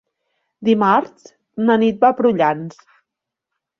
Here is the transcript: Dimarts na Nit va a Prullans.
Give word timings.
Dimarts 0.69 1.29
na 1.67 1.77
Nit 1.85 2.01
va 2.07 2.13
a 2.15 2.19
Prullans. 2.23 2.81